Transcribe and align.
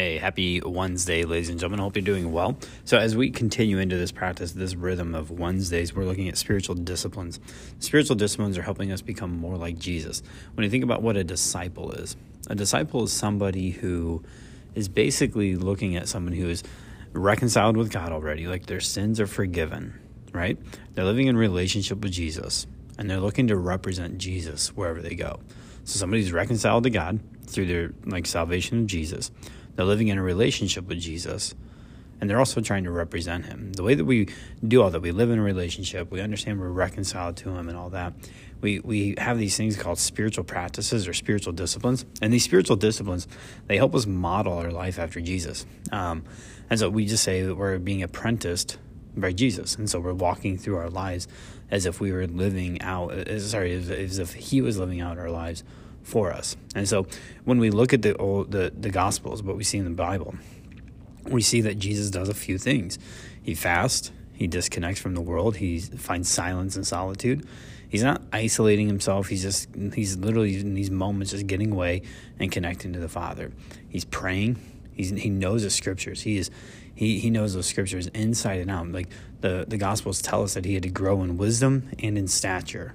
Hey, 0.00 0.16
happy 0.16 0.62
Wednesday, 0.62 1.24
ladies 1.24 1.50
and 1.50 1.60
gentlemen. 1.60 1.80
Hope 1.80 1.94
you're 1.94 2.02
doing 2.02 2.32
well. 2.32 2.56
So, 2.86 2.96
as 2.96 3.14
we 3.14 3.28
continue 3.28 3.76
into 3.76 3.98
this 3.98 4.10
practice, 4.10 4.52
this 4.52 4.74
rhythm 4.74 5.14
of 5.14 5.30
Wednesdays, 5.30 5.94
we're 5.94 6.06
looking 6.06 6.26
at 6.26 6.38
spiritual 6.38 6.74
disciplines. 6.74 7.38
Spiritual 7.80 8.16
disciplines 8.16 8.56
are 8.56 8.62
helping 8.62 8.92
us 8.92 9.02
become 9.02 9.36
more 9.36 9.58
like 9.58 9.78
Jesus. 9.78 10.22
When 10.54 10.64
you 10.64 10.70
think 10.70 10.84
about 10.84 11.02
what 11.02 11.18
a 11.18 11.22
disciple 11.22 11.92
is, 11.92 12.16
a 12.48 12.54
disciple 12.54 13.04
is 13.04 13.12
somebody 13.12 13.72
who 13.72 14.22
is 14.74 14.88
basically 14.88 15.54
looking 15.54 15.96
at 15.96 16.08
someone 16.08 16.32
who 16.32 16.48
is 16.48 16.62
reconciled 17.12 17.76
with 17.76 17.92
God 17.92 18.10
already, 18.10 18.46
like 18.46 18.64
their 18.64 18.80
sins 18.80 19.20
are 19.20 19.26
forgiven, 19.26 20.00
right? 20.32 20.56
They're 20.94 21.04
living 21.04 21.26
in 21.26 21.36
relationship 21.36 21.98
with 21.98 22.12
Jesus, 22.12 22.66
and 22.96 23.10
they're 23.10 23.20
looking 23.20 23.48
to 23.48 23.56
represent 23.58 24.16
Jesus 24.16 24.74
wherever 24.74 25.02
they 25.02 25.14
go. 25.14 25.40
So, 25.84 25.98
somebody's 25.98 26.32
reconciled 26.32 26.84
to 26.84 26.90
God 26.90 27.20
through 27.46 27.66
their 27.66 27.92
like 28.06 28.24
salvation 28.24 28.78
of 28.78 28.86
Jesus 28.86 29.30
they're 29.80 29.86
living 29.86 30.08
in 30.08 30.18
a 30.18 30.22
relationship 30.22 30.86
with 30.88 31.00
Jesus, 31.00 31.54
and 32.20 32.28
they're 32.28 32.38
also 32.38 32.60
trying 32.60 32.84
to 32.84 32.90
represent 32.90 33.46
Him. 33.46 33.72
The 33.72 33.82
way 33.82 33.94
that 33.94 34.04
we 34.04 34.28
do 34.62 34.82
all 34.82 34.90
that, 34.90 35.00
we 35.00 35.10
live 35.10 35.30
in 35.30 35.38
a 35.38 35.42
relationship, 35.42 36.10
we 36.10 36.20
understand 36.20 36.60
we're 36.60 36.68
reconciled 36.68 37.38
to 37.38 37.48
Him, 37.48 37.66
and 37.66 37.78
all 37.78 37.88
that. 37.88 38.12
We 38.60 38.80
we 38.80 39.14
have 39.16 39.38
these 39.38 39.56
things 39.56 39.78
called 39.78 39.98
spiritual 39.98 40.44
practices 40.44 41.08
or 41.08 41.14
spiritual 41.14 41.54
disciplines, 41.54 42.04
and 42.20 42.30
these 42.30 42.44
spiritual 42.44 42.76
disciplines 42.76 43.26
they 43.68 43.78
help 43.78 43.94
us 43.94 44.04
model 44.04 44.52
our 44.52 44.70
life 44.70 44.98
after 44.98 45.18
Jesus. 45.18 45.64
Um, 45.90 46.24
and 46.68 46.78
so 46.78 46.90
we 46.90 47.06
just 47.06 47.24
say 47.24 47.40
that 47.40 47.54
we're 47.54 47.78
being 47.78 48.02
apprenticed 48.02 48.76
by 49.16 49.32
Jesus, 49.32 49.76
and 49.76 49.88
so 49.88 49.98
we're 49.98 50.12
walking 50.12 50.58
through 50.58 50.76
our 50.76 50.90
lives 50.90 51.26
as 51.70 51.86
if 51.86 52.02
we 52.02 52.12
were 52.12 52.26
living 52.26 52.82
out. 52.82 53.14
Sorry, 53.38 53.72
as, 53.72 53.88
as 53.88 54.18
if 54.18 54.34
He 54.34 54.60
was 54.60 54.76
living 54.76 55.00
out 55.00 55.16
our 55.16 55.30
lives 55.30 55.64
for 56.02 56.32
us. 56.32 56.56
And 56.74 56.88
so 56.88 57.06
when 57.44 57.58
we 57.58 57.70
look 57.70 57.92
at 57.92 58.02
the 58.02 58.16
old, 58.16 58.50
the, 58.50 58.72
the 58.78 58.90
gospels, 58.90 59.42
what 59.42 59.56
we 59.56 59.64
see 59.64 59.78
in 59.78 59.84
the 59.84 59.90
Bible, 59.90 60.34
we 61.24 61.42
see 61.42 61.60
that 61.62 61.78
Jesus 61.78 62.10
does 62.10 62.28
a 62.28 62.34
few 62.34 62.58
things. 62.58 62.98
He 63.42 63.54
fasts, 63.54 64.10
he 64.32 64.46
disconnects 64.46 65.00
from 65.00 65.14
the 65.14 65.20
world, 65.20 65.56
he 65.56 65.80
finds 65.80 66.28
silence 66.28 66.76
and 66.76 66.86
solitude. 66.86 67.46
He's 67.88 68.04
not 68.04 68.22
isolating 68.32 68.86
himself. 68.86 69.26
He's 69.26 69.42
just 69.42 69.68
he's 69.94 70.16
literally 70.16 70.56
in 70.60 70.74
these 70.74 70.92
moments 70.92 71.32
just 71.32 71.48
getting 71.48 71.72
away 71.72 72.02
and 72.38 72.50
connecting 72.50 72.92
to 72.92 73.00
the 73.00 73.08
Father. 73.08 73.50
He's 73.88 74.04
praying. 74.04 74.60
He's, 74.94 75.10
he 75.10 75.28
knows 75.28 75.64
the 75.64 75.70
scriptures. 75.70 76.22
He 76.22 76.38
is 76.38 76.52
he, 76.94 77.18
he 77.18 77.30
knows 77.30 77.54
those 77.54 77.66
scriptures 77.66 78.06
inside 78.08 78.60
and 78.60 78.70
out. 78.70 78.92
Like 78.92 79.08
the, 79.40 79.64
the 79.66 79.76
gospels 79.76 80.22
tell 80.22 80.42
us 80.44 80.54
that 80.54 80.64
he 80.64 80.74
had 80.74 80.82
to 80.84 80.90
grow 80.90 81.22
in 81.22 81.36
wisdom 81.36 81.90
and 81.98 82.16
in 82.16 82.28
stature. 82.28 82.94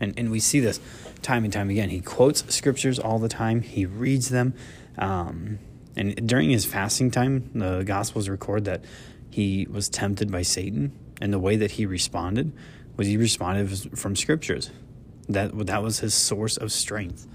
And 0.00 0.14
and 0.18 0.30
we 0.30 0.40
see 0.40 0.60
this 0.60 0.80
time 1.22 1.44
and 1.44 1.52
time 1.52 1.70
again. 1.70 1.90
He 1.90 2.00
quotes 2.00 2.52
scriptures 2.52 2.98
all 2.98 3.18
the 3.18 3.28
time. 3.28 3.62
He 3.62 3.84
reads 3.84 4.30
them. 4.30 4.54
Um, 4.98 5.58
and 5.96 6.26
during 6.26 6.50
his 6.50 6.64
fasting 6.64 7.10
time, 7.10 7.50
the 7.54 7.82
Gospels 7.82 8.28
record 8.28 8.64
that 8.64 8.84
he 9.28 9.66
was 9.70 9.88
tempted 9.88 10.30
by 10.30 10.42
Satan, 10.42 10.92
and 11.20 11.32
the 11.32 11.38
way 11.38 11.56
that 11.56 11.72
he 11.72 11.86
responded 11.86 12.52
was 12.96 13.06
he 13.06 13.16
responded 13.16 13.98
from 13.98 14.16
scriptures. 14.16 14.70
That 15.28 15.66
that 15.66 15.82
was 15.82 16.00
his 16.00 16.14
source 16.14 16.56
of 16.56 16.72
strength. 16.72 17.26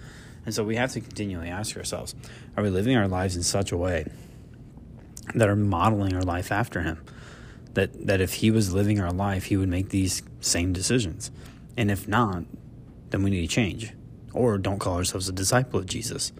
And 0.45 0.53
so 0.53 0.63
we 0.63 0.75
have 0.75 0.91
to 0.93 1.01
continually 1.01 1.49
ask 1.49 1.77
ourselves: 1.77 2.15
Are 2.57 2.63
we 2.63 2.69
living 2.69 2.95
our 2.97 3.07
lives 3.07 3.35
in 3.35 3.43
such 3.43 3.71
a 3.71 3.77
way 3.77 4.05
that 5.33 5.49
are 5.49 5.55
modeling 5.55 6.15
our 6.15 6.21
life 6.21 6.51
after 6.51 6.81
him? 6.81 7.03
That 7.73 8.07
that 8.07 8.21
if 8.21 8.35
he 8.35 8.51
was 8.51 8.73
living 8.73 8.99
our 8.99 9.11
life, 9.11 9.45
he 9.45 9.57
would 9.57 9.69
make 9.69 9.89
these 9.89 10.21
same 10.41 10.73
decisions. 10.73 11.31
And 11.77 11.91
if 11.91 12.07
not, 12.07 12.43
then 13.09 13.23
we 13.23 13.29
need 13.29 13.41
to 13.41 13.47
change, 13.47 13.93
or 14.33 14.57
don't 14.57 14.79
call 14.79 14.97
ourselves 14.97 15.29
a 15.29 15.33
disciple 15.33 15.79
of 15.79 15.85
Jesus. 15.85 16.31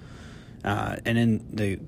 Uh, 0.63 0.97
and 1.05 1.17
in 1.17 1.45
the 1.53 1.79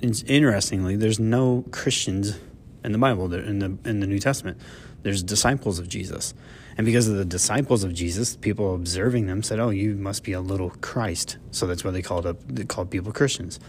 interestingly, 0.00 0.96
there's 0.96 1.20
no 1.20 1.64
Christians 1.70 2.38
in 2.82 2.92
the 2.92 2.98
Bible. 2.98 3.32
In 3.32 3.58
the 3.58 3.78
in 3.88 4.00
the 4.00 4.06
New 4.06 4.18
Testament, 4.18 4.58
there's 5.02 5.22
disciples 5.22 5.78
of 5.78 5.88
Jesus, 5.88 6.34
and 6.76 6.84
because 6.86 7.08
of 7.08 7.16
the 7.16 7.24
disciples 7.24 7.84
of 7.84 7.92
Jesus, 7.92 8.36
people 8.36 8.74
observing 8.74 9.26
them 9.26 9.42
said, 9.42 9.58
"Oh, 9.58 9.70
you 9.70 9.94
must 9.94 10.24
be 10.24 10.32
a 10.32 10.40
little 10.40 10.70
Christ." 10.80 11.38
So 11.50 11.66
that's 11.66 11.84
why 11.84 11.90
they 11.90 12.02
called 12.02 12.26
up 12.26 12.38
they 12.48 12.64
called 12.64 12.90
people 12.90 13.12
Christians. 13.12 13.60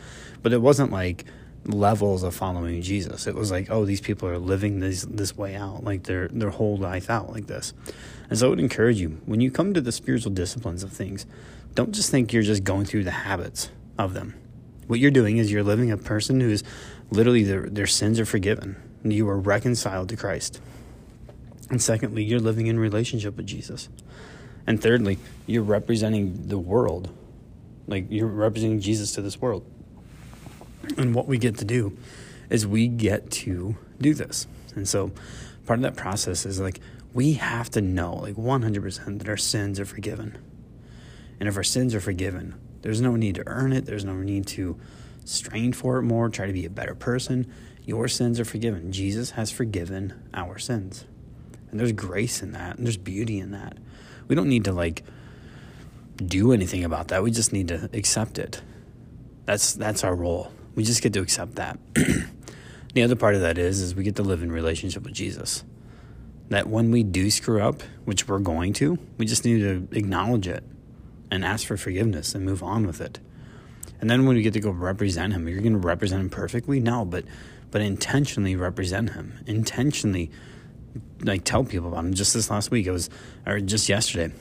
But 0.41 0.53
it 0.53 0.61
wasn't 0.61 0.91
like 0.91 1.25
levels 1.67 2.23
of 2.23 2.35
following 2.35 2.81
Jesus. 2.81 3.27
It 3.27 3.35
was 3.35 3.51
like, 3.51 3.69
oh, 3.69 3.85
these 3.85 4.01
people 4.01 4.27
are 4.29 4.37
living 4.37 4.79
this 4.79 5.03
this 5.03 5.35
way 5.37 5.55
out, 5.55 5.83
like 5.83 6.03
their 6.03 6.27
their 6.27 6.51
whole 6.51 6.77
life 6.77 7.09
out 7.09 7.31
like 7.31 7.47
this. 7.47 7.73
And 8.29 8.37
so 8.37 8.47
I 8.47 8.49
would 8.49 8.59
encourage 8.59 8.99
you 8.99 9.21
when 9.25 9.41
you 9.41 9.51
come 9.51 9.73
to 9.73 9.81
the 9.81 9.91
spiritual 9.91 10.31
disciplines 10.31 10.83
of 10.83 10.91
things, 10.91 11.25
don't 11.73 11.93
just 11.93 12.09
think 12.09 12.33
you're 12.33 12.43
just 12.43 12.63
going 12.63 12.85
through 12.85 13.03
the 13.03 13.11
habits 13.11 13.69
of 13.97 14.13
them. 14.13 14.35
What 14.87 14.99
you're 14.99 15.11
doing 15.11 15.37
is 15.37 15.51
you're 15.51 15.63
living 15.63 15.91
a 15.91 15.97
person 15.97 16.39
who 16.39 16.49
is 16.49 16.63
literally 17.09 17.43
their 17.43 17.63
their 17.69 17.87
sins 17.87 18.19
are 18.19 18.25
forgiven. 18.25 18.75
You 19.03 19.27
are 19.29 19.37
reconciled 19.37 20.09
to 20.09 20.15
Christ. 20.15 20.59
And 21.69 21.81
secondly, 21.81 22.23
you're 22.23 22.39
living 22.39 22.67
in 22.67 22.79
relationship 22.79 23.37
with 23.37 23.47
Jesus. 23.47 23.89
And 24.67 24.81
thirdly, 24.81 25.17
you're 25.47 25.63
representing 25.63 26.47
the 26.47 26.59
world. 26.59 27.09
Like 27.87 28.05
you're 28.09 28.27
representing 28.27 28.79
Jesus 28.79 29.13
to 29.13 29.21
this 29.21 29.39
world. 29.39 29.65
And 30.97 31.13
what 31.13 31.27
we 31.27 31.37
get 31.37 31.57
to 31.57 31.65
do 31.65 31.97
is 32.49 32.65
we 32.65 32.87
get 32.87 33.31
to 33.31 33.75
do 33.99 34.13
this. 34.13 34.47
And 34.75 34.87
so 34.87 35.11
part 35.65 35.79
of 35.79 35.83
that 35.83 35.95
process 35.95 36.45
is 36.45 36.59
like 36.59 36.79
we 37.13 37.33
have 37.33 37.69
to 37.71 37.81
know, 37.81 38.15
like 38.15 38.35
100%, 38.35 39.19
that 39.19 39.29
our 39.29 39.37
sins 39.37 39.79
are 39.79 39.85
forgiven. 39.85 40.37
And 41.39 41.47
if 41.49 41.55
our 41.55 41.63
sins 41.63 41.95
are 41.95 42.01
forgiven, 42.01 42.55
there's 42.81 43.01
no 43.01 43.15
need 43.15 43.35
to 43.35 43.43
earn 43.47 43.73
it, 43.73 43.85
there's 43.85 44.05
no 44.05 44.15
need 44.15 44.45
to 44.47 44.77
strain 45.23 45.73
for 45.73 45.97
it 45.97 46.03
more, 46.03 46.29
try 46.29 46.45
to 46.45 46.53
be 46.53 46.65
a 46.65 46.69
better 46.69 46.93
person. 46.93 47.51
Your 47.85 48.07
sins 48.07 48.39
are 48.39 48.45
forgiven. 48.45 48.91
Jesus 48.91 49.31
has 49.31 49.51
forgiven 49.51 50.13
our 50.33 50.57
sins. 50.57 51.05
And 51.71 51.79
there's 51.79 51.91
grace 51.91 52.41
in 52.41 52.51
that, 52.51 52.77
and 52.77 52.85
there's 52.85 52.97
beauty 52.97 53.39
in 53.39 53.51
that. 53.51 53.77
We 54.27 54.35
don't 54.35 54.49
need 54.49 54.65
to 54.65 54.71
like 54.71 55.03
do 56.17 56.51
anything 56.51 56.83
about 56.83 57.09
that. 57.09 57.23
We 57.23 57.31
just 57.31 57.53
need 57.53 57.67
to 57.69 57.89
accept 57.93 58.39
it. 58.39 58.61
That's 59.45 59.73
that's 59.73 60.03
our 60.03 60.15
role. 60.15 60.51
We 60.75 60.83
just 60.83 61.01
get 61.01 61.13
to 61.13 61.21
accept 61.21 61.55
that. 61.55 61.79
the 62.93 63.01
other 63.01 63.15
part 63.15 63.35
of 63.35 63.41
that 63.41 63.57
is 63.57 63.81
is 63.81 63.95
we 63.95 64.03
get 64.03 64.15
to 64.17 64.23
live 64.23 64.43
in 64.43 64.51
relationship 64.51 65.03
with 65.03 65.13
Jesus. 65.13 65.63
That 66.49 66.67
when 66.67 66.91
we 66.91 67.03
do 67.03 67.31
screw 67.31 67.61
up, 67.61 67.81
which 68.03 68.27
we're 68.27 68.39
going 68.39 68.73
to, 68.73 68.99
we 69.17 69.25
just 69.25 69.45
need 69.45 69.59
to 69.61 69.97
acknowledge 69.97 70.47
it 70.47 70.63
and 71.31 71.43
ask 71.43 71.65
for 71.65 71.77
forgiveness 71.77 72.35
and 72.35 72.45
move 72.45 72.61
on 72.61 72.85
with 72.85 73.01
it. 73.01 73.19
And 73.99 74.09
then 74.09 74.25
when 74.25 74.35
we 74.35 74.43
get 74.43 74.53
to 74.53 74.59
go 74.59 74.69
represent 74.69 75.33
him, 75.33 75.47
you're 75.47 75.61
going 75.61 75.73
to 75.73 75.79
represent 75.79 76.21
him 76.21 76.29
perfectly? 76.29 76.79
No, 76.79 77.05
but 77.05 77.25
but 77.71 77.81
intentionally 77.81 78.55
represent 78.55 79.11
him. 79.11 79.43
Intentionally 79.47 80.31
like 81.23 81.43
tell 81.43 81.63
people 81.63 81.89
about 81.89 82.05
him. 82.05 82.13
Just 82.13 82.33
this 82.33 82.49
last 82.49 82.71
week, 82.71 82.85
it 82.85 82.91
was 82.91 83.09
or 83.45 83.59
just 83.59 83.89
yesterday. 83.89 84.33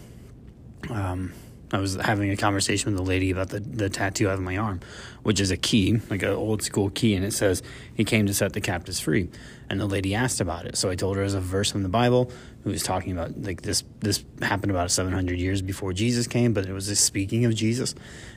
Um, 0.91 1.33
I 1.73 1.79
was 1.79 1.97
having 1.97 2.31
a 2.31 2.37
conversation 2.37 2.93
with 2.93 3.01
a 3.01 3.05
lady 3.05 3.31
about 3.31 3.49
the, 3.49 3.61
the 3.61 3.89
tattoo 3.89 4.29
I 4.29 4.31
have 4.31 4.39
on 4.39 4.45
my 4.45 4.59
arm, 4.59 4.81
which 5.23 5.41
is 5.41 5.51
a 5.51 5.57
key, 5.57 6.01
like 6.11 6.23
an 6.23 6.31
old 6.31 6.63
school 6.63 6.91
key, 6.91 7.15
and 7.15 7.25
it 7.25 7.33
says, 7.33 7.63
He 7.95 8.05
came 8.05 8.27
to 8.27 8.35
set 8.35 8.53
the 8.53 8.61
captives 8.61 9.01
free. 9.01 9.29
And 9.71 9.81
the 9.81 9.87
lady 9.87 10.15
asked 10.15 10.41
about 10.41 10.67
it. 10.67 10.77
So 10.77 10.91
I 10.91 10.95
told 10.95 11.17
her 11.17 11.23
as 11.23 11.35
a 11.35 11.41
verse 11.41 11.73
from 11.73 11.83
the 11.83 11.89
Bible 11.89 12.31
who 12.63 12.71
was 12.71 12.83
talking 12.83 13.13
about 13.13 13.43
like 13.43 13.63
this 13.63 13.83
this 14.01 14.25
happened 14.43 14.71
about 14.71 14.91
700 14.91 15.39
years 15.39 15.63
before 15.63 15.93
Jesus 15.93 16.27
came, 16.27 16.53
but 16.53 16.67
it 16.67 16.73
was 16.73 16.87
just 16.87 17.05
speaking 17.05 17.45
of 17.45 17.55
Jesus 17.55 17.95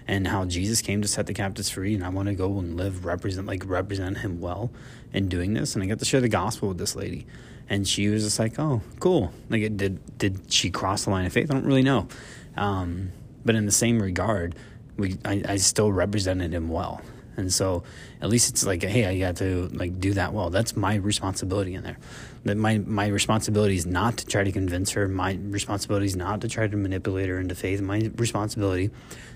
and 0.08 0.28
how 0.28 0.46
Jesus 0.46 0.82
came 0.82 1.02
to 1.02 1.08
set 1.08 1.28
the 1.28 1.34
captives 1.34 1.70
free. 1.70 1.94
And 1.94 2.04
I 2.04 2.10
want 2.10 2.30
to 2.30 2.34
go 2.34 2.58
and 2.60 2.78
live, 2.78 3.06
represent, 3.06 3.46
like 3.46 3.64
represent 3.66 4.20
him 4.20 4.40
well 4.40 4.72
in 5.14 5.28
doing 5.28 5.54
this. 5.54 5.76
And 5.76 5.84
I 5.84 5.88
got 5.88 6.00
to 6.00 6.06
share 6.06 6.22
the 6.22 6.30
gospel 6.30 6.70
with 6.70 6.78
this 6.78 6.96
lady. 6.96 7.28
And 7.70 7.88
she 7.88 8.08
was 8.08 8.24
just 8.24 8.40
like, 8.40 8.58
oh, 8.60 8.82
cool. 9.00 9.34
Like, 9.50 9.62
it, 9.62 9.78
did, 9.78 10.18
did 10.18 10.52
she 10.52 10.70
cross 10.70 11.04
the 11.04 11.12
line 11.12 11.26
of 11.26 11.34
faith? 11.34 11.52
I 11.52 11.54
don't 11.54 11.66
really 11.66 11.84
know. 11.84 12.08
Um, 12.56 13.12
but 13.44 13.56
in 13.56 13.66
the 13.66 13.72
same 13.72 14.02
regard, 14.02 14.56
we 14.98 15.18
I, 15.24 15.44
I 15.48 15.56
still 15.58 15.92
represented 15.92 16.54
him 16.54 16.70
well. 16.70 17.02
And 17.38 17.54
so 17.54 17.84
at 18.20 18.30
least 18.30 18.50
it's 18.50 18.66
like, 18.66 18.84
hey, 18.84 19.06
I 19.06 19.20
got 19.20 19.38
to 19.38 19.68
like 19.72 20.00
do 20.00 20.14
that 20.14 20.34
well. 20.34 20.50
That's 20.50 20.76
my 20.76 20.96
responsibility 20.96 21.76
in 21.76 21.84
there. 21.84 21.98
That 22.46 22.58
my 22.58 22.80
my 22.80 23.08
responsibility 23.08 23.76
is 23.76 23.86
not 23.86 24.18
to 24.18 24.26
try 24.26 24.44
to 24.44 24.52
convince 24.52 24.92
her. 24.92 25.08
My 25.08 25.38
responsibility 25.44 26.08
is 26.08 26.16
not 26.16 26.42
to 26.42 26.48
try 26.48 26.68
to 26.68 26.76
manipulate 26.76 27.30
her 27.30 27.40
into 27.40 27.54
faith. 27.54 27.80
My 27.80 28.12
responsibility 28.16 28.90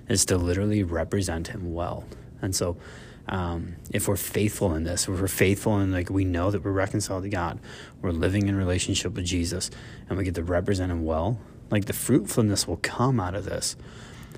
is 0.09 0.25
to 0.25 0.37
literally 0.37 0.83
represent 0.83 1.49
him 1.49 1.73
well. 1.73 2.05
And 2.41 2.55
so 2.55 2.75
um, 3.31 3.77
if 3.91 4.07
we're 4.07 4.17
faithful 4.17 4.75
in 4.75 4.83
this, 4.83 5.07
if 5.07 5.19
we're 5.19 5.27
faithful 5.27 5.77
and 5.77 5.91
like 5.91 6.09
we 6.09 6.25
know 6.25 6.51
that 6.51 6.63
we're 6.63 6.71
reconciled 6.71 7.23
to 7.23 7.29
God, 7.29 7.59
we're 8.01 8.11
living 8.11 8.47
in 8.47 8.55
relationship 8.55 9.13
with 9.13 9.25
Jesus, 9.25 9.71
and 10.07 10.17
we 10.17 10.25
get 10.25 10.35
to 10.35 10.43
represent 10.43 10.91
Him 10.91 11.05
well, 11.05 11.39
like 11.71 11.85
the 11.85 11.93
fruitfulness 11.93 12.67
will 12.67 12.79
come 12.83 13.19
out 13.19 13.33
of 13.33 13.45
this. 13.45 13.77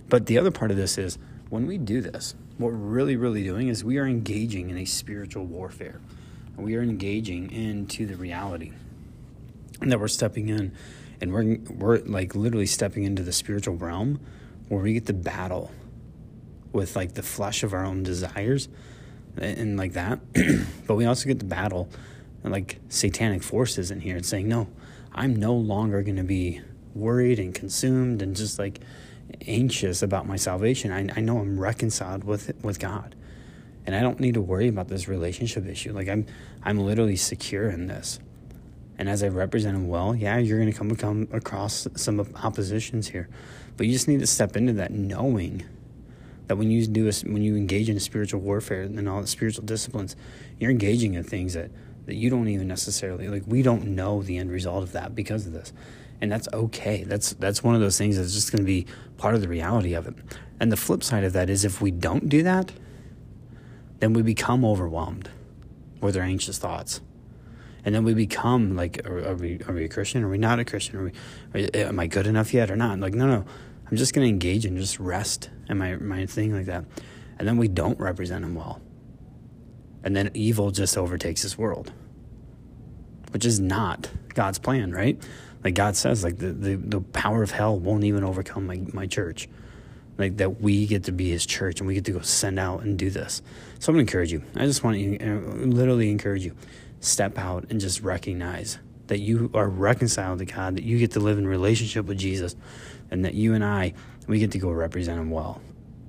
But 0.10 0.28
the 0.28 0.38
other 0.38 0.52
part 0.52 0.70
of 0.70 0.78
this 0.78 1.00
is 1.00 1.18
when 1.50 1.66
we 1.66 1.80
do 1.80 2.02
this, 2.02 2.36
what 2.58 2.72
we're 2.72 2.78
really, 2.78 3.16
really 3.16 3.44
doing 3.44 3.68
is 3.68 3.84
we 3.84 3.98
are 3.98 4.06
engaging 4.06 4.70
in 4.70 4.78
a 4.78 4.86
spiritual 4.86 5.46
warfare. 5.46 6.00
We 6.56 6.76
are 6.76 6.84
engaging 6.84 7.52
into 7.52 8.06
the 8.06 8.16
reality 8.16 8.74
that 9.82 10.00
we're 10.00 10.08
stepping 10.08 10.50
in 10.50 10.72
and 11.20 11.34
we're, 11.34 11.58
we're 11.74 11.98
like 12.00 12.36
literally 12.36 12.68
stepping 12.68 13.04
into 13.04 13.24
the 13.24 13.34
spiritual 13.34 13.76
realm 13.76 14.20
where 14.70 14.82
we 14.82 14.94
get 14.94 15.08
to 15.08 15.14
battle 15.14 15.72
with 16.74 16.96
like 16.96 17.14
the 17.14 17.24
flesh 17.24 17.64
of 17.64 17.74
our 17.74 17.86
own 17.86 18.04
desires 18.04 18.68
and 19.38 19.78
like 19.78 19.94
that. 19.94 20.20
but 20.88 20.96
we 20.96 21.06
also 21.06 21.28
get 21.28 21.40
the 21.40 21.46
battle 21.46 21.90
like 22.44 22.80
satanic 22.90 23.42
forces 23.42 23.90
in 23.90 24.02
here 24.02 24.18
and 24.18 24.26
saying, 24.26 24.48
no, 24.48 24.68
I'm 25.14 25.36
no 25.36 25.54
longer 25.54 26.02
going 26.02 26.18
to 26.18 26.24
be 26.24 26.62
worried 26.94 27.40
and 27.40 27.54
consumed 27.54 28.22
and 28.22 28.36
just 28.36 28.60
like 28.60 28.80
anxious 29.48 30.02
about 30.02 30.28
my 30.28 30.36
salvation. 30.36 30.92
I, 30.92 31.08
I 31.16 31.22
know 31.22 31.40
I'm 31.40 31.60
reconciled 31.60 32.24
with 32.24 32.54
with 32.64 32.80
God, 32.80 33.16
and 33.86 33.96
I 33.96 34.02
don't 34.02 34.20
need 34.20 34.34
to 34.34 34.42
worry 34.42 34.68
about 34.68 34.88
this 34.88 35.08
relationship 35.08 35.66
issue. 35.66 35.94
Like 35.94 36.10
I'm 36.10 36.26
I'm 36.64 36.80
literally 36.80 37.16
secure 37.16 37.70
in 37.70 37.88
this. 37.88 38.20
And 38.96 39.10
as 39.10 39.24
I 39.24 39.28
represent 39.30 39.76
him 39.76 39.88
well, 39.88 40.16
yeah, 40.16 40.38
you're 40.38 40.60
going 40.60 40.72
to 40.72 40.78
come 40.78 40.96
come 40.96 41.28
across 41.32 41.88
some 41.96 42.20
oppositions 42.44 43.08
here, 43.08 43.28
but 43.76 43.88
you 43.88 43.94
just 43.94 44.08
need 44.08 44.20
to 44.20 44.28
step 44.28 44.56
into 44.56 44.74
that 44.74 44.92
knowing 44.92 45.64
that 46.54 46.58
when 46.58 46.70
you 46.70 46.86
do 46.86 47.10
a, 47.10 47.14
when 47.32 47.42
you 47.42 47.56
engage 47.56 47.90
in 47.90 48.00
spiritual 48.00 48.40
warfare 48.40 48.84
and 48.84 49.10
all 49.10 49.22
the 49.22 49.28
spiritual 49.28 49.66
disciplines, 49.66 50.16
you're 50.60 50.70
engaging 50.70 51.16
in 51.16 51.24
things 51.24 51.56
that 51.56 51.72
that 52.06 52.14
you 52.14 52.30
don't 52.30 52.48
even 52.48 52.68
necessarily 52.68 53.28
like. 53.28 53.42
We 53.48 53.64
don't 53.64 53.88
know 53.88 54.22
the 54.22 54.38
end 54.38 54.52
result 54.52 54.84
of 54.84 54.92
that 54.92 55.16
because 55.16 55.48
of 55.48 55.54
this, 55.54 55.74
and 56.22 56.32
that's 56.32 56.48
okay. 56.54 57.06
That's 57.06 57.34
that's 57.34 57.64
one 57.64 57.74
of 57.74 57.82
those 57.82 57.98
things 57.98 58.18
that's 58.18 58.34
just 58.34 58.52
going 58.52 58.62
to 58.62 58.68
be 58.68 58.86
part 59.18 59.34
of 59.34 59.42
the 59.42 59.48
reality 59.48 59.96
of 59.96 60.06
it. 60.06 60.14
And 60.60 60.72
the 60.72 60.78
flip 60.78 61.04
side 61.04 61.24
of 61.24 61.34
that 61.34 61.50
is 61.50 61.66
if 61.66 61.82
we 61.82 61.90
don't 61.90 62.30
do 62.30 62.44
that, 62.44 62.72
then 63.98 64.14
we 64.14 64.22
become 64.22 64.64
overwhelmed 64.64 65.32
with 66.02 66.16
our 66.16 66.24
anxious 66.24 66.60
thoughts 66.60 67.02
and 67.84 67.96
then 67.96 68.04
we 68.04 68.14
become 68.14 68.76
like 68.76 69.02
are, 69.08 69.30
are, 69.30 69.36
we 69.36 69.60
are 69.68 69.74
we 69.74 69.86
a 69.86 69.88
christian 69.88 70.22
are 70.22 70.30
we 70.30 70.38
not 70.38 70.60
a 70.60 70.66
christian 70.66 70.98
are 70.98 71.04
we 71.54 71.66
are, 71.66 71.88
am 71.88 71.98
i 71.98 72.08
good 72.08 72.28
enough 72.28 72.54
yet 72.54 72.70
or 72.70 72.76
not 72.76 73.00
like 73.00 73.14
no 73.14 73.26
no 73.26 73.46
i'm 73.94 73.98
just 73.98 74.16
going 74.16 74.26
to 74.26 74.30
engage 74.30 74.66
and 74.66 74.76
just 74.76 75.00
rest 75.00 75.52
in 75.70 75.78
my, 75.78 75.96
my 75.98 76.26
thing 76.26 76.52
like 76.52 76.66
that. 76.66 76.84
And 77.38 77.48
then 77.48 77.58
we 77.58 77.68
don't 77.68 78.00
represent 78.00 78.44
him 78.44 78.56
well. 78.56 78.82
And 80.04 80.16
then 80.16 80.32
evil 80.34 80.72
just 80.72 80.98
overtakes 80.98 81.44
this 81.44 81.60
world. 81.60 81.94
Which 83.30 83.46
is 83.46 83.60
not 83.60 84.10
god's 84.34 84.58
plan 84.58 84.92
right? 84.92 85.22
Like 85.64 85.76
god 85.76 85.96
says 85.96 86.24
like 86.24 86.40
the, 86.40 86.54
the, 86.54 86.76
the 86.76 87.02
power 87.02 87.44
of 87.44 87.52
hell 87.52 87.78
won't 87.78 88.04
even 88.04 88.24
overcome 88.24 88.66
my, 88.66 88.82
my 88.94 89.06
church. 89.06 89.48
Like 90.18 90.38
that 90.38 90.60
we 90.60 90.88
get 90.88 91.04
to 91.04 91.12
be 91.12 91.30
his 91.30 91.46
church 91.46 91.80
and 91.80 91.88
we 91.88 91.94
get 91.94 92.06
to 92.06 92.14
go 92.14 92.22
send 92.22 92.58
out 92.58 92.82
and 92.82 92.98
do 92.98 93.12
this. 93.12 93.44
So 93.78 93.92
i'm 93.92 93.96
going 93.96 94.08
to 94.08 94.12
encourage 94.12 94.32
you. 94.32 94.42
I 94.56 94.66
just 94.66 94.84
want 94.84 94.98
to 94.98 95.20
uh, 95.20 95.40
literally 95.68 96.10
encourage 96.10 96.44
you. 96.44 96.56
Step 97.00 97.38
out 97.38 97.66
and 97.70 97.80
just 97.80 98.02
recognize 98.02 98.80
that 99.08 99.20
you 99.20 99.52
are 99.54 99.68
reconciled 99.68 100.40
to 100.40 100.46
God, 100.46 100.78
that 100.78 100.84
you 100.84 100.98
get 100.98 101.12
to 101.12 101.20
live 101.20 101.38
in 101.38 101.48
relationship 101.48 102.06
with 102.06 102.18
Jesus, 102.18 102.56
and 103.12 103.26
that 103.26 103.34
you 103.34 103.54
and 103.54 103.64
I, 103.64 103.94
we 104.28 104.40
get 104.40 104.52
to 104.52 104.58
go 104.58 104.70
represent 104.72 105.20
Him 105.20 105.30
well 105.30 105.62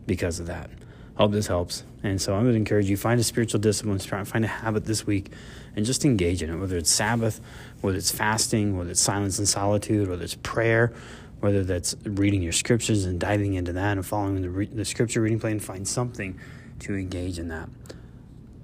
because 0.06 0.40
of 0.40 0.46
that. 0.46 0.70
Hope 1.16 1.32
this 1.32 1.46
helps. 1.46 1.84
And 2.02 2.20
so 2.20 2.34
I 2.34 2.42
would 2.42 2.54
encourage 2.54 2.90
you 2.90 2.96
find 2.96 3.20
a 3.20 3.24
spiritual 3.24 3.60
discipline, 3.60 3.98
try 3.98 4.24
find 4.24 4.44
a 4.44 4.48
habit 4.48 4.84
this 4.84 5.06
week, 5.06 5.30
and 5.76 5.86
just 5.86 6.04
engage 6.04 6.42
in 6.42 6.50
it. 6.50 6.56
Whether 6.56 6.76
it's 6.76 6.90
Sabbath, 6.90 7.40
whether 7.80 7.96
it's 7.96 8.10
fasting, 8.10 8.76
whether 8.76 8.90
it's 8.90 9.00
silence 9.00 9.38
and 9.38 9.48
solitude, 9.48 10.08
whether 10.08 10.24
it's 10.24 10.36
prayer, 10.36 10.92
whether 11.40 11.62
that's 11.62 11.94
reading 12.04 12.42
your 12.42 12.52
scriptures 12.52 13.04
and 13.04 13.20
diving 13.20 13.54
into 13.54 13.72
that 13.72 13.92
and 13.92 14.04
following 14.04 14.42
the, 14.42 14.50
re- 14.50 14.66
the 14.66 14.84
scripture 14.84 15.20
reading 15.20 15.38
plan. 15.38 15.60
Find 15.60 15.86
something 15.86 16.38
to 16.80 16.94
engage 16.94 17.38
in 17.38 17.48
that. 17.48 17.68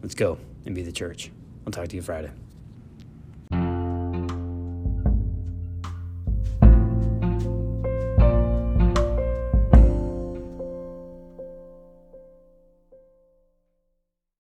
Let's 0.03 0.15
go 0.15 0.39
and 0.67 0.75
be 0.75 0.83
the 0.83 0.93
church. 0.93 1.31
I'll 1.67 1.73
talk 1.73 1.89
to 1.89 1.97
you 1.97 2.03
Friday. 2.03 2.31